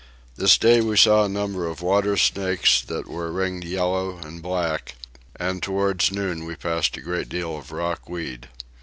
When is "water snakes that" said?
1.83-3.07